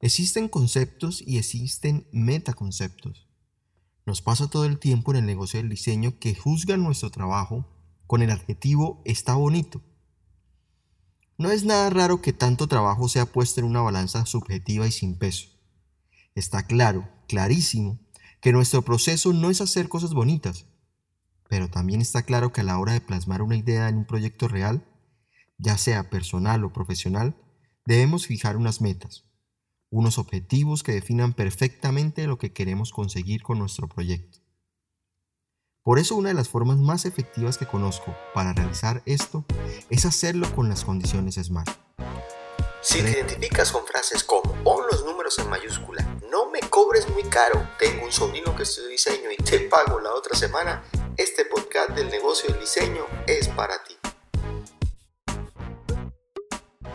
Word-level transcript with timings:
Existen 0.00 0.48
conceptos 0.48 1.22
y 1.26 1.38
existen 1.38 2.06
metaconceptos. 2.12 3.26
Nos 4.06 4.22
pasa 4.22 4.48
todo 4.48 4.64
el 4.64 4.78
tiempo 4.78 5.10
en 5.10 5.18
el 5.18 5.26
negocio 5.26 5.58
del 5.58 5.68
diseño 5.68 6.18
que 6.18 6.34
juzgan 6.34 6.82
nuestro 6.82 7.10
trabajo 7.10 7.66
con 8.06 8.22
el 8.22 8.30
adjetivo 8.30 9.02
está 9.04 9.34
bonito. 9.34 9.82
No 11.36 11.50
es 11.50 11.64
nada 11.64 11.90
raro 11.90 12.22
que 12.22 12.32
tanto 12.32 12.66
trabajo 12.66 13.08
sea 13.08 13.26
puesto 13.26 13.60
en 13.60 13.66
una 13.66 13.82
balanza 13.82 14.24
subjetiva 14.24 14.86
y 14.86 14.92
sin 14.92 15.18
peso. 15.18 15.48
Está 16.34 16.66
claro, 16.66 17.08
clarísimo, 17.28 18.00
que 18.40 18.52
nuestro 18.52 18.82
proceso 18.82 19.32
no 19.32 19.50
es 19.50 19.60
hacer 19.60 19.88
cosas 19.90 20.14
bonitas, 20.14 20.64
pero 21.48 21.68
también 21.68 22.00
está 22.00 22.22
claro 22.22 22.50
que 22.50 22.62
a 22.62 22.64
la 22.64 22.78
hora 22.78 22.94
de 22.94 23.00
plasmar 23.00 23.42
una 23.42 23.56
idea 23.56 23.88
en 23.88 23.98
un 23.98 24.04
proyecto 24.06 24.48
real, 24.48 24.88
ya 25.58 25.76
sea 25.76 26.08
personal 26.08 26.64
o 26.64 26.72
profesional, 26.72 27.36
debemos 27.84 28.26
fijar 28.26 28.56
unas 28.56 28.80
metas, 28.80 29.27
unos 29.90 30.18
objetivos 30.18 30.82
que 30.82 30.92
definan 30.92 31.32
perfectamente 31.32 32.26
lo 32.26 32.38
que 32.38 32.52
queremos 32.52 32.92
conseguir 32.92 33.42
con 33.42 33.58
nuestro 33.58 33.88
proyecto. 33.88 34.38
Por 35.82 35.98
eso 35.98 36.16
una 36.16 36.28
de 36.28 36.34
las 36.34 36.48
formas 36.48 36.76
más 36.76 37.06
efectivas 37.06 37.56
que 37.56 37.66
conozco 37.66 38.14
para 38.34 38.52
realizar 38.52 39.02
esto 39.06 39.44
es 39.88 40.04
hacerlo 40.04 40.54
con 40.54 40.68
las 40.68 40.84
condiciones 40.84 41.36
SMART. 41.36 41.70
Si 42.82 43.02
te 43.02 43.10
identificas 43.10 43.72
con 43.72 43.86
frases 43.86 44.22
como 44.22 44.52
pon 44.62 44.84
los 44.90 45.04
números 45.04 45.38
en 45.38 45.48
mayúscula, 45.48 46.02
no 46.30 46.50
me 46.50 46.60
cobres 46.60 47.08
muy 47.10 47.22
caro, 47.24 47.66
tengo 47.78 48.04
un 48.04 48.12
sobrino 48.12 48.54
que 48.54 48.64
estudia 48.64 48.88
diseño 48.88 49.30
y 49.36 49.42
te 49.42 49.60
pago 49.60 49.98
la 49.98 50.12
otra 50.14 50.36
semana, 50.36 50.84
este 51.16 51.44
podcast 51.46 51.90
del 51.90 52.08
negocio 52.10 52.50
del 52.50 52.60
diseño 52.60 53.04
es 53.26 53.48
para 53.48 53.82
ti. 53.82 53.96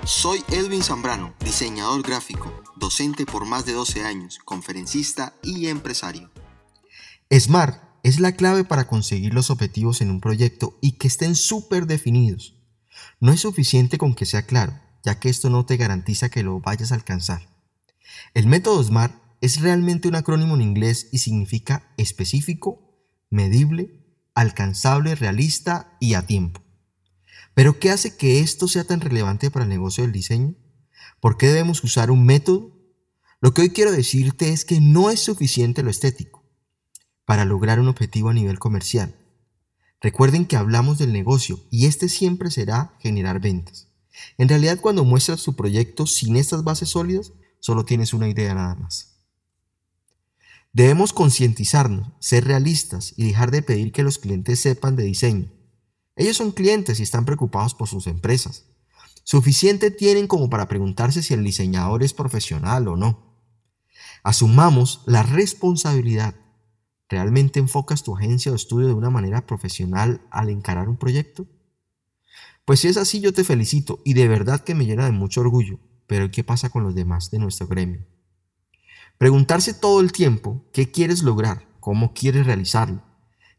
Soy 0.05 0.43
Edwin 0.49 0.83
Zambrano, 0.83 1.33
diseñador 1.39 2.03
gráfico, 2.03 2.52
docente 2.83 3.25
por 3.25 3.45
más 3.45 3.65
de 3.65 3.71
12 3.71 4.03
años, 4.03 4.39
conferencista 4.43 5.35
y 5.41 5.67
empresario. 5.67 6.29
SMART 7.31 7.81
es 8.03 8.19
la 8.19 8.33
clave 8.33 8.65
para 8.65 8.87
conseguir 8.87 9.33
los 9.33 9.49
objetivos 9.49 10.01
en 10.01 10.09
un 10.09 10.19
proyecto 10.19 10.77
y 10.81 10.97
que 10.97 11.07
estén 11.07 11.35
súper 11.35 11.87
definidos. 11.87 12.57
No 13.21 13.31
es 13.31 13.39
suficiente 13.39 13.97
con 13.97 14.13
que 14.13 14.25
sea 14.25 14.45
claro, 14.45 14.81
ya 15.01 15.17
que 15.17 15.29
esto 15.29 15.49
no 15.49 15.65
te 15.65 15.77
garantiza 15.77 16.27
que 16.27 16.43
lo 16.43 16.59
vayas 16.59 16.91
a 16.91 16.95
alcanzar. 16.95 17.47
El 18.33 18.47
método 18.47 18.83
SMART 18.83 19.15
es 19.39 19.61
realmente 19.61 20.09
un 20.09 20.15
acrónimo 20.15 20.55
en 20.55 20.61
inglés 20.63 21.07
y 21.13 21.19
significa 21.19 21.93
específico, 21.95 22.99
medible, 23.29 24.03
alcanzable, 24.35 25.15
realista 25.15 25.95
y 26.01 26.15
a 26.15 26.25
tiempo. 26.25 26.61
Pero 27.53 27.79
¿qué 27.79 27.91
hace 27.91 28.17
que 28.17 28.41
esto 28.41 28.67
sea 28.67 28.83
tan 28.83 28.99
relevante 28.99 29.49
para 29.49 29.63
el 29.63 29.69
negocio 29.69 30.03
del 30.03 30.11
diseño? 30.11 30.55
¿Por 31.23 31.37
qué 31.37 31.47
debemos 31.47 31.81
usar 31.85 32.11
un 32.11 32.25
método? 32.25 32.77
Lo 33.39 33.53
que 33.53 33.61
hoy 33.61 33.69
quiero 33.69 33.93
decirte 33.93 34.49
es 34.49 34.65
que 34.65 34.81
no 34.81 35.09
es 35.09 35.21
suficiente 35.21 35.81
lo 35.81 35.89
estético 35.89 36.43
para 37.23 37.45
lograr 37.45 37.79
un 37.79 37.87
objetivo 37.87 38.27
a 38.27 38.33
nivel 38.33 38.59
comercial. 38.59 39.15
Recuerden 40.01 40.45
que 40.45 40.57
hablamos 40.57 40.97
del 40.97 41.13
negocio 41.13 41.61
y 41.71 41.85
este 41.85 42.09
siempre 42.09 42.51
será 42.51 42.97
generar 42.99 43.39
ventas. 43.39 43.87
En 44.37 44.49
realidad 44.49 44.81
cuando 44.81 45.05
muestras 45.05 45.41
tu 45.43 45.55
proyecto 45.55 46.07
sin 46.07 46.35
estas 46.35 46.65
bases 46.65 46.89
sólidas, 46.89 47.31
solo 47.61 47.85
tienes 47.85 48.13
una 48.13 48.27
idea 48.27 48.53
nada 48.53 48.75
más. 48.75 49.15
Debemos 50.73 51.13
concientizarnos, 51.13 52.09
ser 52.19 52.43
realistas 52.43 53.13
y 53.15 53.27
dejar 53.27 53.49
de 53.49 53.61
pedir 53.61 53.93
que 53.93 54.03
los 54.03 54.19
clientes 54.19 54.59
sepan 54.59 54.97
de 54.97 55.05
diseño 55.05 55.53
ellos 56.15 56.37
son 56.37 56.51
clientes 56.51 56.99
y 56.99 57.03
están 57.03 57.25
preocupados 57.25 57.73
por 57.73 57.87
sus 57.87 58.07
empresas. 58.07 58.65
Suficiente 59.23 59.89
tienen 59.89 60.27
como 60.27 60.49
para 60.49 60.67
preguntarse 60.67 61.23
si 61.23 61.33
el 61.33 61.43
diseñador 61.43 62.03
es 62.03 62.13
profesional 62.13 62.87
o 62.89 62.97
no. 62.97 63.33
Asumamos 64.21 65.01
la 65.05 65.23
responsabilidad. 65.23 66.35
¿Realmente 67.09 67.59
enfocas 67.59 68.03
tu 68.03 68.15
agencia 68.15 68.51
o 68.51 68.55
estudio 68.55 68.87
de 68.87 68.93
una 68.93 69.09
manera 69.09 69.45
profesional 69.45 70.21
al 70.29 70.49
encarar 70.49 70.89
un 70.89 70.97
proyecto? 70.97 71.47
Pues 72.65 72.81
si 72.81 72.87
es 72.87 72.97
así, 72.97 73.21
yo 73.21 73.33
te 73.33 73.43
felicito 73.43 74.01
y 74.03 74.13
de 74.13 74.27
verdad 74.27 74.61
que 74.61 74.75
me 74.75 74.85
llena 74.85 75.05
de 75.05 75.11
mucho 75.11 75.41
orgullo. 75.41 75.79
Pero 76.07 76.31
¿qué 76.31 76.43
pasa 76.43 76.69
con 76.69 76.83
los 76.83 76.95
demás 76.95 77.31
de 77.31 77.39
nuestro 77.39 77.67
gremio? 77.67 78.05
Preguntarse 79.17 79.73
todo 79.73 80.01
el 80.01 80.11
tiempo 80.11 80.65
qué 80.73 80.91
quieres 80.91 81.23
lograr, 81.23 81.67
cómo 81.79 82.13
quieres 82.13 82.45
realizarlo, 82.45 83.03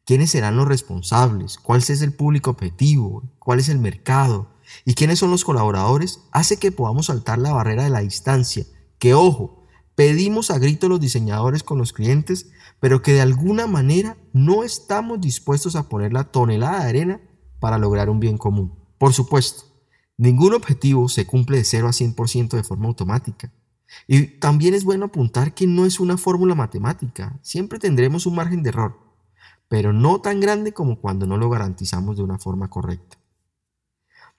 quiénes 0.05 0.31
serán 0.31 0.57
los 0.57 0.69
responsables, 0.69 1.59
cuál 1.59 1.81
es 1.81 2.03
el 2.03 2.13
público 2.13 2.51
objetivo, 2.51 3.23
cuál 3.39 3.61
es 3.61 3.69
el 3.69 3.79
mercado 3.79 4.54
y 4.85 4.95
quiénes 4.95 5.19
son 5.19 5.31
los 5.31 5.45
colaboradores, 5.45 6.21
hace 6.33 6.59
que 6.59 6.73
podamos 6.73 7.07
saltar 7.07 7.39
la 7.39 7.53
barrera 7.53 7.85
de 7.85 7.91
la 7.91 8.01
distancia, 8.01 8.65
que 8.99 9.15
ojo, 9.15 9.67
pedimos 9.95 10.51
a 10.51 10.59
grito 10.59 10.89
los 10.89 11.01
diseñadores 11.01 11.63
con 11.63 11.79
los 11.79 11.93
clientes, 11.93 12.51
pero 12.81 13.03
que 13.03 13.13
de 13.13 13.21
alguna 13.21 13.67
manera 13.67 14.17
no 14.33 14.65
estamos 14.65 15.21
dispuestos 15.21 15.77
a 15.77 15.89
poner 15.89 16.13
la 16.13 16.25
tonelada 16.25 16.83
de 16.83 16.89
arena 16.89 17.21
para 17.61 17.79
lograr 17.79 18.11
un 18.11 18.21
bien 18.21 18.39
común. 18.39 18.75
Por 18.99 19.13
supuesto, 19.13 19.65
ningún 20.17 20.55
objetivo 20.55 21.09
se 21.09 21.27
cumple 21.27 21.59
de 21.59 21.65
0 21.65 21.89
a 21.89 21.93
100% 21.93 22.57
de 22.57 22.65
forma 22.65 22.89
automática. 22.89 23.53
Y 24.09 24.39
también 24.39 24.75
es 24.75 24.85
bueno 24.85 25.07
apuntar 25.07 25.55
que 25.55 25.67
no 25.67 25.87
es 25.87 26.01
una 26.01 26.17
fórmula 26.17 26.55
matemática, 26.55 27.39
siempre 27.43 27.79
tendremos 27.79 28.27
un 28.27 28.35
margen 28.35 28.63
de 28.63 28.71
error 28.71 29.05
pero 29.69 29.93
no 29.93 30.21
tan 30.21 30.41
grande 30.41 30.73
como 30.73 31.01
cuando 31.01 31.27
no 31.27 31.37
lo 31.37 31.51
garantizamos 31.51 32.17
de 32.17 32.23
una 32.23 32.39
forma 32.39 32.71
correcta. 32.71 33.19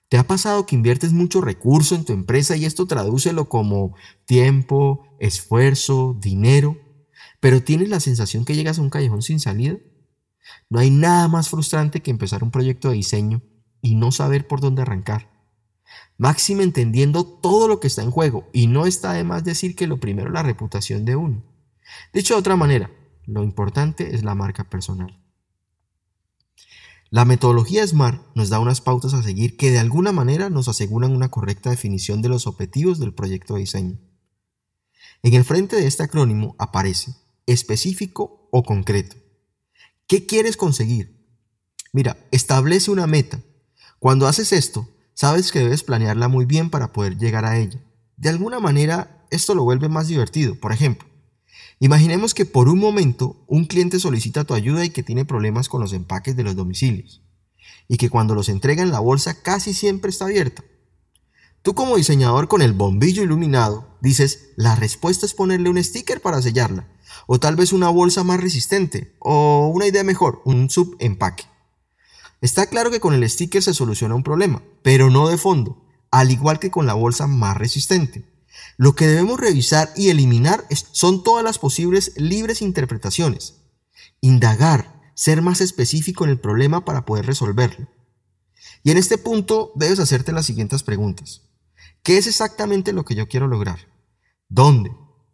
¿Te 0.07 0.17
ha 0.17 0.27
pasado 0.27 0.65
que 0.65 0.75
inviertes 0.75 1.13
mucho 1.13 1.41
recurso 1.41 1.95
en 1.95 2.05
tu 2.05 2.13
empresa 2.13 2.55
y 2.55 2.65
esto 2.65 2.85
tradúcelo 2.85 3.49
como 3.49 3.95
tiempo, 4.25 5.07
esfuerzo, 5.19 6.15
dinero, 6.19 6.77
pero 7.39 7.63
tienes 7.63 7.89
la 7.89 7.99
sensación 7.99 8.45
que 8.45 8.55
llegas 8.55 8.77
a 8.77 8.81
un 8.81 8.89
callejón 8.89 9.23
sin 9.23 9.39
salida? 9.39 9.77
No 10.69 10.79
hay 10.79 10.91
nada 10.91 11.27
más 11.27 11.49
frustrante 11.49 12.01
que 12.01 12.11
empezar 12.11 12.43
un 12.43 12.51
proyecto 12.51 12.89
de 12.89 12.95
diseño 12.95 13.41
y 13.81 13.95
no 13.95 14.11
saber 14.11 14.47
por 14.47 14.61
dónde 14.61 14.83
arrancar. 14.83 15.31
Máximo 16.17 16.61
entendiendo 16.61 17.25
todo 17.25 17.67
lo 17.67 17.79
que 17.79 17.87
está 17.87 18.03
en 18.03 18.11
juego 18.11 18.47
y 18.53 18.67
no 18.67 18.85
está 18.85 19.13
de 19.13 19.23
más 19.23 19.43
decir 19.43 19.75
que 19.75 19.87
lo 19.87 19.99
primero 19.99 20.29
es 20.29 20.33
la 20.33 20.43
reputación 20.43 21.03
de 21.03 21.15
uno. 21.15 21.43
Dicho 22.13 22.35
de 22.35 22.39
otra 22.39 22.55
manera, 22.55 22.91
lo 23.25 23.43
importante 23.43 24.15
es 24.15 24.23
la 24.23 24.35
marca 24.35 24.63
personal. 24.63 25.19
La 27.11 27.23
metodología 27.23 27.85
SMART 27.85 28.21
nos 28.35 28.49
da 28.49 28.59
unas 28.59 28.81
pautas 28.81 29.13
a 29.13 29.21
seguir 29.21 29.57
que 29.57 29.69
de 29.69 29.79
alguna 29.79 30.11
manera 30.11 30.49
nos 30.49 30.67
aseguran 30.67 31.15
una 31.15 31.29
correcta 31.29 31.69
definición 31.69 32.21
de 32.21 32.29
los 32.29 32.47
objetivos 32.47 32.99
del 32.99 33.13
proyecto 33.13 33.53
de 33.53 33.61
diseño. 33.61 33.99
En 35.21 35.33
el 35.33 35.43
frente 35.43 35.75
de 35.75 35.87
este 35.87 36.03
acrónimo 36.03 36.55
aparece 36.57 37.15
específico 37.45 38.49
o 38.51 38.63
concreto. 38.63 39.15
¿Qué 40.07 40.25
quieres 40.25 40.57
conseguir? 40.57 41.15
Mira, 41.93 42.17
establece 42.31 42.91
una 42.91 43.07
meta. 43.07 43.41
Cuando 43.99 44.27
haces 44.27 44.51
esto, 44.51 44.89
sabes 45.13 45.51
que 45.51 45.59
debes 45.59 45.83
planearla 45.83 46.27
muy 46.27 46.45
bien 46.45 46.69
para 46.69 46.91
poder 46.91 47.17
llegar 47.17 47.45
a 47.45 47.57
ella. 47.57 47.83
De 48.17 48.29
alguna 48.29 48.59
manera, 48.59 49.25
esto 49.31 49.55
lo 49.55 49.63
vuelve 49.63 49.89
más 49.89 50.07
divertido. 50.07 50.59
Por 50.59 50.71
ejemplo, 50.71 51.07
Imaginemos 51.79 52.33
que 52.33 52.45
por 52.45 52.69
un 52.69 52.79
momento 52.79 53.43
un 53.47 53.65
cliente 53.65 53.99
solicita 53.99 54.43
tu 54.43 54.53
ayuda 54.53 54.85
y 54.85 54.89
que 54.89 55.03
tiene 55.03 55.25
problemas 55.25 55.69
con 55.69 55.81
los 55.81 55.93
empaques 55.93 56.35
de 56.35 56.43
los 56.43 56.55
domicilios 56.55 57.21
y 57.87 57.97
que 57.97 58.09
cuando 58.09 58.35
los 58.35 58.49
entregan 58.49 58.91
la 58.91 58.99
bolsa 58.99 59.41
casi 59.41 59.73
siempre 59.73 60.09
está 60.09 60.25
abierta. 60.25 60.63
Tú 61.61 61.73
como 61.73 61.97
diseñador 61.97 62.47
con 62.47 62.61
el 62.61 62.73
bombillo 62.73 63.23
iluminado 63.23 63.97
dices, 64.01 64.49
la 64.55 64.75
respuesta 64.75 65.25
es 65.25 65.33
ponerle 65.33 65.69
un 65.69 65.83
sticker 65.83 66.21
para 66.21 66.41
sellarla, 66.41 66.87
o 67.27 67.39
tal 67.39 67.55
vez 67.55 67.73
una 67.73 67.89
bolsa 67.89 68.23
más 68.23 68.39
resistente, 68.39 69.15
o 69.19 69.71
una 69.73 69.87
idea 69.87 70.03
mejor, 70.03 70.41
un 70.45 70.69
subempaque. 70.69 71.45
Está 72.41 72.67
claro 72.67 72.91
que 72.91 72.99
con 72.99 73.13
el 73.13 73.27
sticker 73.27 73.63
se 73.63 73.73
soluciona 73.73 74.13
un 74.13 74.23
problema, 74.23 74.61
pero 74.83 75.09
no 75.09 75.27
de 75.27 75.37
fondo, 75.37 75.83
al 76.11 76.29
igual 76.29 76.59
que 76.59 76.69
con 76.69 76.85
la 76.85 76.93
bolsa 76.93 77.25
más 77.25 77.57
resistente. 77.57 78.25
Lo 78.77 78.95
que 78.95 79.07
debemos 79.07 79.39
revisar 79.39 79.91
y 79.95 80.09
eliminar 80.09 80.65
son 80.91 81.23
todas 81.23 81.43
las 81.43 81.59
posibles 81.59 82.13
libres 82.17 82.61
interpretaciones. 82.61 83.61
Indagar, 84.21 85.01
ser 85.13 85.41
más 85.41 85.61
específico 85.61 86.23
en 86.23 86.31
el 86.31 86.39
problema 86.39 86.85
para 86.85 87.05
poder 87.05 87.25
resolverlo. 87.25 87.87
Y 88.83 88.91
en 88.91 88.97
este 88.97 89.17
punto 89.17 89.71
debes 89.75 89.99
hacerte 89.99 90.31
las 90.31 90.45
siguientes 90.45 90.83
preguntas. 90.83 91.41
¿Qué 92.03 92.17
es 92.17 92.27
exactamente 92.27 92.93
lo 92.93 93.03
que 93.03 93.15
yo 93.15 93.27
quiero 93.27 93.47
lograr? 93.47 93.79
¿Dónde? 94.47 94.91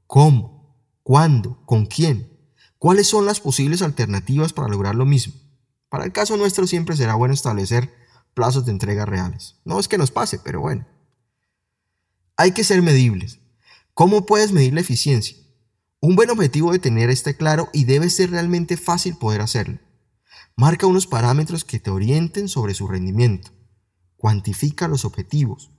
¿Cómo? 0.08 0.78
¿Cuándo? 1.04 1.66
¿Con 1.66 1.86
quién? 1.86 2.32
¿Cuáles 2.78 3.08
son 3.08 3.26
las 3.26 3.40
posibles 3.40 3.82
alternativas 3.82 4.54
para 4.54 4.70
lograr 4.70 4.96
lo 4.96 5.06
mismo? 5.06 5.34
Para 5.90 6.06
el 6.06 6.14
caso 6.14 6.38
nuestro 6.38 6.66
siempre 6.68 6.96
será 6.96 7.16
bueno 7.16 7.34
establecer 7.34 7.94
plazos 8.34 8.66
de 8.66 8.72
entrega 8.72 9.06
reales. 9.06 9.58
No 9.66 9.80
es 9.80 9.88
que 9.88 9.98
nos 9.98 10.12
pase, 10.12 10.40
pero 10.40 10.62
bueno. 10.62 10.88
Hay 12.42 12.54
que 12.54 12.64
ser 12.64 12.82
medibles. 12.82 13.40
¿Cómo 13.94 14.26
puedes 14.26 14.52
medir 14.52 14.74
la 14.74 14.82
eficiencia? 14.82 15.38
Un 16.00 16.16
buen 16.16 16.32
objetivo 16.32 16.72
de 16.72 16.80
tener 16.80 17.12
este 17.12 17.38
claro 17.38 17.70
y 17.72 17.84
debe 17.84 18.10
ser 18.10 18.32
realmente 18.32 18.78
fácil 18.78 19.16
poder 19.16 19.42
hacerlo. 19.42 19.78
Marca 20.58 20.88
unos 20.88 21.06
parámetros 21.06 21.64
que 21.64 21.80
te 21.80 21.92
orienten 21.92 22.50
sobre 22.50 22.74
su 22.74 22.88
rendimiento. 22.88 23.52
Cuantifica 24.18 24.88
los 24.88 25.06
objetivos. 25.06 25.70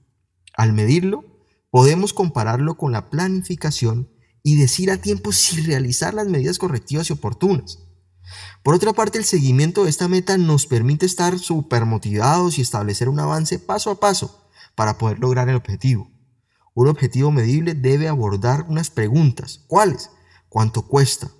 Al 0.56 0.72
medirlo, 0.72 1.24
podemos 1.68 2.12
compararlo 2.12 2.76
con 2.76 2.92
la 2.92 3.10
planificación 3.10 4.12
y 4.44 4.54
decir 4.54 4.92
a 4.92 4.98
tiempo 4.98 5.32
si 5.32 5.62
realizar 5.62 6.14
las 6.14 6.28
medidas 6.28 6.60
correctivas 6.60 7.10
y 7.10 7.14
oportunas. 7.14 7.80
Por 8.62 8.76
otra 8.76 8.92
parte, 8.92 9.18
el 9.18 9.24
seguimiento 9.24 9.82
de 9.82 9.90
esta 9.90 10.06
meta 10.06 10.38
nos 10.38 10.68
permite 10.68 11.06
estar 11.06 11.40
súper 11.40 11.86
motivados 11.86 12.56
y 12.56 12.62
establecer 12.62 13.08
un 13.08 13.18
avance 13.18 13.58
paso 13.58 13.90
a 13.90 13.98
paso 13.98 14.48
para 14.76 14.96
poder 14.96 15.18
lograr 15.18 15.48
el 15.48 15.56
objetivo. 15.56 16.11
Un 16.74 16.88
objetivo 16.88 17.30
medible 17.30 17.74
debe 17.74 18.08
abordar 18.08 18.66
unas 18.68 18.90
preguntas. 18.90 19.64
¿Cuáles? 19.66 20.10
¿Cuánto 20.48 20.82
cuesta? 20.82 21.30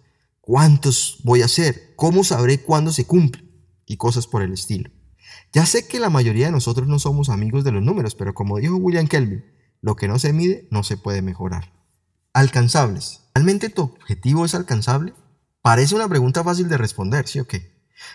¿Cuántos 0.40 1.20
voy 1.24 1.42
a 1.42 1.46
hacer? 1.46 1.94
¿Cómo 1.96 2.24
sabré 2.24 2.62
cuándo 2.62 2.92
se 2.92 3.06
cumple? 3.06 3.44
Y 3.86 3.96
cosas 3.96 4.26
por 4.26 4.42
el 4.42 4.52
estilo. 4.52 4.90
Ya 5.52 5.66
sé 5.66 5.86
que 5.86 6.00
la 6.00 6.10
mayoría 6.10 6.46
de 6.46 6.52
nosotros 6.52 6.88
no 6.88 6.98
somos 6.98 7.28
amigos 7.28 7.64
de 7.64 7.72
los 7.72 7.82
números, 7.82 8.14
pero 8.14 8.34
como 8.34 8.58
dijo 8.58 8.76
William 8.76 9.06
Kelvin, 9.06 9.44
lo 9.80 9.96
que 9.96 10.08
no 10.08 10.18
se 10.18 10.32
mide 10.32 10.68
no 10.70 10.82
se 10.82 10.96
puede 10.96 11.22
mejorar. 11.22 11.72
Alcanzables. 12.32 13.20
¿Realmente 13.34 13.68
tu 13.68 13.82
objetivo 13.82 14.44
es 14.44 14.54
alcanzable? 14.54 15.14
Parece 15.62 15.94
una 15.94 16.08
pregunta 16.08 16.42
fácil 16.42 16.68
de 16.68 16.78
responder, 16.78 17.28
¿sí 17.28 17.38
o 17.40 17.46
qué? 17.46 17.72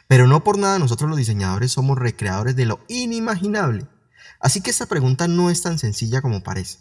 Pero 0.07 0.27
no 0.27 0.43
por 0.43 0.57
nada 0.57 0.79
nosotros 0.79 1.09
los 1.09 1.17
diseñadores 1.17 1.71
somos 1.71 1.97
recreadores 1.97 2.55
de 2.55 2.65
lo 2.65 2.79
inimaginable. 2.87 3.87
Así 4.39 4.61
que 4.61 4.69
esta 4.69 4.85
pregunta 4.85 5.27
no 5.27 5.49
es 5.49 5.61
tan 5.61 5.79
sencilla 5.79 6.21
como 6.21 6.43
parece. 6.43 6.79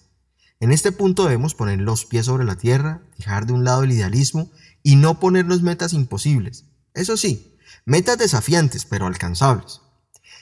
En 0.59 0.73
este 0.73 0.91
punto 0.91 1.25
debemos 1.25 1.55
poner 1.55 1.81
los 1.81 2.07
pies 2.07 2.27
sobre 2.27 2.45
la 2.45 2.57
tierra, 2.57 3.03
dejar 3.19 3.47
de 3.47 3.53
un 3.53 3.65
lado 3.65 3.83
el 3.83 3.93
idealismo 3.93 4.51
y 4.83 4.97
no 4.97 5.21
ponernos 5.21 5.61
metas 5.61 5.93
imposibles. 5.93 6.65
Eso 6.95 7.19
sí, 7.19 7.59
metas 7.85 8.17
desafiantes 8.17 8.87
pero 8.87 9.07
alcanzables. 9.07 9.83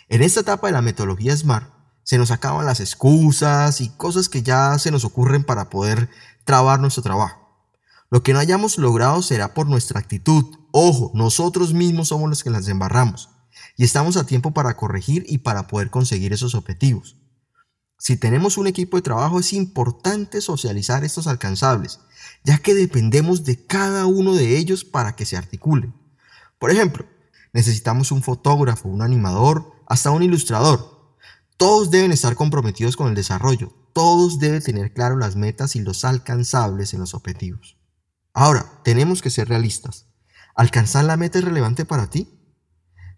En 0.09 0.23
esta 0.23 0.41
etapa 0.41 0.69
de 0.69 0.73
la 0.73 0.83
metodología 0.83 1.37
SMART 1.37 1.73
se 2.05 2.19
nos 2.19 2.31
acaban 2.31 2.67
las 2.67 2.79
excusas 2.79 3.81
y 3.81 3.89
cosas 3.89 4.29
que 4.29 4.43
ya 4.43 4.79
se 4.79 4.93
nos 4.93 5.05
ocurren 5.05 5.43
para 5.43 5.69
poder 5.69 6.09
trabar 6.45 6.79
nuestro 6.79 7.03
trabajo. 7.03 7.45
Lo 8.11 8.23
que 8.23 8.33
no 8.33 8.39
hayamos 8.39 8.79
logrado 8.79 9.21
será 9.23 9.55
por 9.55 9.67
nuestra 9.67 9.99
actitud. 9.99 10.45
Ojo, 10.71 11.11
nosotros 11.15 11.75
mismos 11.75 12.09
somos 12.09 12.29
los 12.29 12.45
que 12.45 12.51
las 12.51 12.69
embarramos 12.69 13.31
y 13.77 13.83
estamos 13.83 14.17
a 14.17 14.27
tiempo 14.27 14.53
para 14.53 14.77
corregir 14.77 15.25
y 15.27 15.39
para 15.39 15.67
poder 15.67 15.91
conseguir 15.91 16.33
esos 16.33 16.55
objetivos. 16.55 17.17
Si 17.99 18.17
tenemos 18.17 18.59
un 18.59 18.67
equipo 18.67 18.97
de 18.97 19.03
trabajo 19.03 19.41
es 19.41 19.53
importante 19.53 20.41
socializar 20.41 21.05
estos 21.05 21.27
alcanzables, 21.27 22.01
ya 22.45 22.59
que 22.59 22.75
dependemos 22.75 23.45
de 23.45 23.65
cada 23.65 24.07
uno 24.07 24.35
de 24.35 24.57
ellos 24.57 24.85
para 24.85 25.17
que 25.17 25.25
se 25.25 25.37
articulen. 25.37 25.95
Por 26.59 26.71
ejemplo, 26.71 27.07
necesitamos 27.53 28.13
un 28.13 28.23
fotógrafo, 28.23 28.89
un 28.89 29.03
animador, 29.03 29.73
hasta 29.87 30.11
un 30.11 30.23
ilustrador. 30.23 31.17
Todos 31.57 31.91
deben 31.91 32.13
estar 32.13 32.35
comprometidos 32.35 32.97
con 32.97 33.09
el 33.09 33.15
desarrollo, 33.15 33.73
todos 33.93 34.39
deben 34.41 34.63
tener 34.63 34.93
claro 34.93 35.17
las 35.17 35.37
metas 35.37 35.77
y 35.77 35.81
los 35.81 36.05
alcanzables 36.05 36.95
en 36.95 37.01
los 37.01 37.15
objetivos. 37.15 37.79
Ahora, 38.33 38.81
tenemos 38.83 39.23
que 39.23 39.31
ser 39.31 39.49
realistas. 39.49 40.09
¿Alcanzar 40.57 41.05
la 41.05 41.17
meta 41.17 41.39
es 41.39 41.45
relevante 41.45 41.85
para 41.85 42.11
ti? 42.11 42.29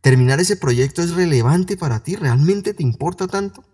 ¿Terminar 0.02 0.38
ese 0.38 0.56
proyecto 0.56 1.02
es 1.02 1.12
relevante 1.12 1.76
para 1.76 2.02
ti? 2.02 2.16
¿Realmente 2.16 2.74
te 2.74 2.82
importa 2.82 3.26
tanto? 3.26 3.64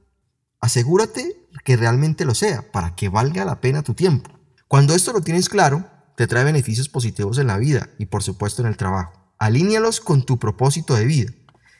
Asegúrate 0.62 1.48
que 1.64 1.76
realmente 1.76 2.24
lo 2.24 2.36
sea, 2.36 2.70
para 2.70 2.94
que 2.94 3.08
valga 3.08 3.44
la 3.44 3.60
pena 3.60 3.82
tu 3.82 3.94
tiempo. 3.94 4.30
Cuando 4.68 4.94
esto 4.94 5.12
lo 5.12 5.20
tienes 5.20 5.48
claro, 5.48 5.84
te 6.16 6.28
trae 6.28 6.44
beneficios 6.44 6.88
positivos 6.88 7.36
en 7.38 7.48
la 7.48 7.58
vida 7.58 7.90
y 7.98 8.06
por 8.06 8.22
supuesto 8.22 8.62
en 8.62 8.68
el 8.68 8.76
trabajo. 8.76 9.12
Alínealos 9.38 10.00
con 10.00 10.24
tu 10.24 10.38
propósito 10.38 10.94
de 10.94 11.04
vida. 11.04 11.32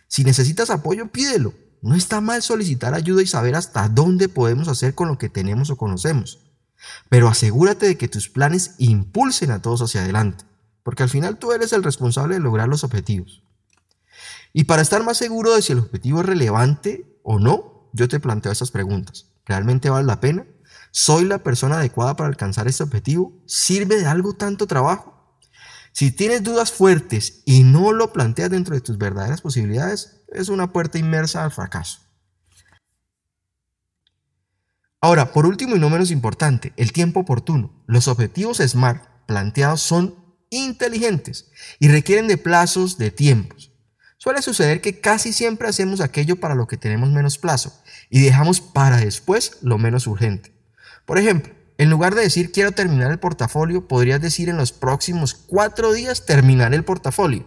Si 0.08 0.24
necesitas 0.24 0.68
apoyo, 0.68 1.12
pídelo. 1.12 1.54
No 1.80 1.94
está 1.94 2.20
mal 2.20 2.42
solicitar 2.42 2.92
ayuda 2.92 3.22
y 3.22 3.26
saber 3.28 3.54
hasta 3.54 3.88
dónde 3.88 4.28
podemos 4.28 4.66
hacer 4.66 4.96
con 4.96 5.06
lo 5.06 5.16
que 5.16 5.28
tenemos 5.28 5.70
o 5.70 5.76
conocemos. 5.76 6.40
Pero 7.08 7.28
asegúrate 7.28 7.86
de 7.86 7.96
que 7.96 8.08
tus 8.08 8.28
planes 8.28 8.74
impulsen 8.78 9.52
a 9.52 9.62
todos 9.62 9.80
hacia 9.82 10.02
adelante, 10.02 10.44
porque 10.82 11.04
al 11.04 11.08
final 11.08 11.38
tú 11.38 11.52
eres 11.52 11.72
el 11.72 11.84
responsable 11.84 12.34
de 12.34 12.40
lograr 12.40 12.68
los 12.68 12.82
objetivos. 12.82 13.44
Y 14.52 14.64
para 14.64 14.82
estar 14.82 15.04
más 15.04 15.18
seguro 15.18 15.54
de 15.54 15.62
si 15.62 15.72
el 15.72 15.78
objetivo 15.78 16.20
es 16.20 16.26
relevante 16.26 17.18
o 17.22 17.38
no, 17.38 17.71
yo 17.92 18.08
te 18.08 18.20
planteo 18.20 18.52
estas 18.52 18.70
preguntas. 18.70 19.32
¿Realmente 19.46 19.90
vale 19.90 20.06
la 20.06 20.20
pena? 20.20 20.46
¿Soy 20.90 21.24
la 21.24 21.38
persona 21.38 21.76
adecuada 21.76 22.16
para 22.16 22.28
alcanzar 22.28 22.68
este 22.68 22.82
objetivo? 22.82 23.42
¿Sirve 23.46 23.96
de 23.96 24.06
algo 24.06 24.34
tanto 24.34 24.66
trabajo? 24.66 25.38
Si 25.92 26.10
tienes 26.10 26.42
dudas 26.42 26.72
fuertes 26.72 27.42
y 27.44 27.64
no 27.64 27.92
lo 27.92 28.12
planteas 28.12 28.50
dentro 28.50 28.74
de 28.74 28.80
tus 28.80 28.98
verdaderas 28.98 29.42
posibilidades, 29.42 30.22
es 30.32 30.48
una 30.48 30.72
puerta 30.72 30.98
inmersa 30.98 31.44
al 31.44 31.50
fracaso. 31.50 32.00
Ahora, 35.00 35.32
por 35.32 35.46
último 35.46 35.76
y 35.76 35.80
no 35.80 35.90
menos 35.90 36.10
importante, 36.10 36.72
el 36.76 36.92
tiempo 36.92 37.20
oportuno. 37.20 37.84
Los 37.86 38.06
objetivos 38.08 38.58
SMART 38.58 39.04
planteados 39.26 39.82
son 39.82 40.16
inteligentes 40.48 41.50
y 41.78 41.88
requieren 41.88 42.28
de 42.28 42.38
plazos 42.38 42.98
de 42.98 43.10
tiempos. 43.10 43.71
Suele 44.22 44.40
suceder 44.40 44.80
que 44.80 45.00
casi 45.00 45.32
siempre 45.32 45.66
hacemos 45.66 46.00
aquello 46.00 46.36
para 46.36 46.54
lo 46.54 46.68
que 46.68 46.76
tenemos 46.76 47.10
menos 47.10 47.38
plazo 47.38 47.72
y 48.08 48.22
dejamos 48.22 48.60
para 48.60 48.98
después 48.98 49.58
lo 49.62 49.78
menos 49.78 50.06
urgente. 50.06 50.52
Por 51.06 51.18
ejemplo, 51.18 51.52
en 51.76 51.90
lugar 51.90 52.14
de 52.14 52.22
decir 52.22 52.52
quiero 52.52 52.70
terminar 52.70 53.10
el 53.10 53.18
portafolio, 53.18 53.88
podrías 53.88 54.20
decir 54.20 54.48
en 54.48 54.58
los 54.58 54.70
próximos 54.70 55.34
cuatro 55.34 55.92
días 55.92 56.24
terminar 56.24 56.72
el 56.72 56.84
portafolio. 56.84 57.44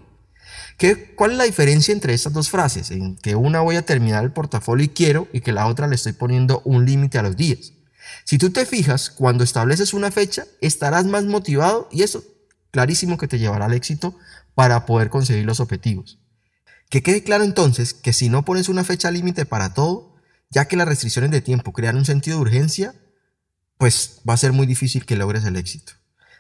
¿Qué, 0.78 1.16
¿Cuál 1.16 1.32
es 1.32 1.38
la 1.38 1.46
diferencia 1.46 1.94
entre 1.94 2.14
estas 2.14 2.34
dos 2.34 2.50
frases? 2.50 2.92
En 2.92 3.16
que 3.16 3.38
una 3.38 3.62
voy 3.62 3.78
a 3.78 3.86
terminar 3.86 4.26
el 4.26 4.34
portafolio 4.34 4.84
y 4.84 4.90
quiero 4.90 5.30
y 5.32 5.40
que 5.40 5.54
la 5.54 5.68
otra 5.68 5.88
le 5.88 5.96
estoy 5.96 6.12
poniendo 6.12 6.62
un 6.66 6.86
límite 6.86 7.18
a 7.18 7.24
los 7.24 7.38
días. 7.38 7.72
Si 8.26 8.38
tú 8.38 8.50
te 8.50 8.66
fijas, 8.66 9.12
cuando 9.12 9.46
estableces 9.46 9.94
una 9.94 10.12
fecha, 10.12 10.44
estarás 10.60 11.06
más 11.06 11.24
motivado 11.24 11.88
y 11.90 12.04
eso 12.04 12.22
clarísimo 12.72 13.18
que 13.18 13.30
te 13.30 13.40
llevará 13.40 13.64
al 13.64 13.74
éxito 13.74 14.18
para 14.56 14.86
poder 14.86 15.10
conseguir 15.10 15.46
los 15.46 15.62
objetivos. 15.62 16.20
Que 16.96 17.04
quede 17.04 17.24
claro 17.24 17.44
entonces 17.44 17.94
que 17.94 18.14
si 18.14 18.30
no 18.30 18.46
pones 18.46 18.70
una 18.70 18.86
fecha 18.86 19.12
límite 19.12 19.46
para 19.46 19.74
todo, 19.74 20.16
ya 20.50 20.70
que 20.70 20.78
las 20.78 20.88
restricciones 20.88 21.30
de 21.30 21.42
tiempo 21.42 21.74
crean 21.74 21.98
un 21.98 22.06
sentido 22.06 22.38
de 22.38 22.44
urgencia, 22.44 22.96
pues 23.78 24.22
va 24.26 24.34
a 24.34 24.38
ser 24.38 24.54
muy 24.54 24.66
difícil 24.66 25.06
que 25.06 25.18
logres 25.18 25.44
el 25.44 25.58
éxito. 25.58 25.92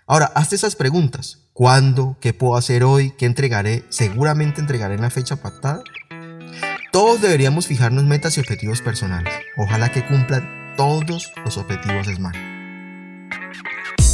Ahora, 0.07 0.27
hazte 0.27 0.55
esas 0.55 0.77
preguntas. 0.77 1.49
¿Cuándo? 1.51 2.15
¿Qué 2.21 2.33
puedo 2.33 2.55
hacer 2.55 2.85
hoy? 2.85 3.11
¿Qué 3.17 3.25
entregaré? 3.25 3.83
¿Seguramente 3.89 4.61
entregaré 4.61 4.95
en 4.95 5.01
la 5.01 5.09
fecha 5.09 5.35
pactada? 5.35 5.83
Todos 6.93 7.21
deberíamos 7.21 7.67
fijarnos 7.67 8.05
metas 8.05 8.37
y 8.37 8.39
objetivos 8.39 8.81
personales. 8.81 9.33
Ojalá 9.57 9.91
que 9.91 10.07
cumplan 10.07 10.73
todos 10.77 11.33
los 11.43 11.57
objetivos 11.57 12.07
SMART. 12.07 12.37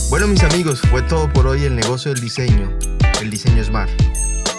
Bueno 0.09 0.27
mis 0.27 0.41
amigos, 0.41 0.81
fue 0.89 1.03
todo 1.03 1.31
por 1.31 1.45
hoy 1.45 1.65
el 1.65 1.75
negocio 1.75 2.11
del 2.11 2.21
diseño, 2.21 2.75
el 3.21 3.29
diseño 3.29 3.63
Smart. 3.63 3.91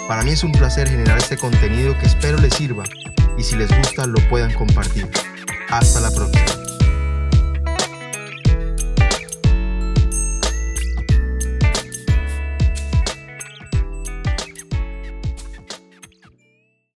Para 0.07 0.23
mí 0.23 0.31
es 0.31 0.43
un 0.43 0.51
placer 0.51 0.89
generar 0.89 1.17
este 1.17 1.37
contenido 1.37 1.97
que 1.97 2.07
espero 2.07 2.37
les 2.37 2.53
sirva 2.53 2.83
y 3.37 3.43
si 3.43 3.55
les 3.55 3.69
gusta 3.77 4.05
lo 4.05 4.19
puedan 4.29 4.53
compartir. 4.53 5.09
Hasta 5.69 6.01
la 6.01 6.11
próxima. 6.11 6.62